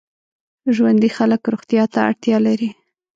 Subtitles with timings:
[0.75, 2.69] ژوندي خلک روغتیا ته اړتیا لري